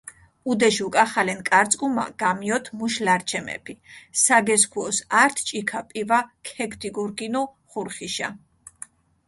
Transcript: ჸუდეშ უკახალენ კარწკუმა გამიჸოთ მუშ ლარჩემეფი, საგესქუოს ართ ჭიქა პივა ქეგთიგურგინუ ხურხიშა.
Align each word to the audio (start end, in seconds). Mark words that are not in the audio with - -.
ჸუდეშ 0.45 0.77
უკახალენ 0.87 1.39
კარწკუმა 1.49 2.05
გამიჸოთ 2.21 2.65
მუშ 2.77 2.93
ლარჩემეფი, 3.05 3.73
საგესქუოს 4.23 4.97
ართ 5.21 5.35
ჭიქა 5.47 5.79
პივა 5.89 6.19
ქეგთიგურგინუ 6.47 7.41
ხურხიშა. 7.69 8.29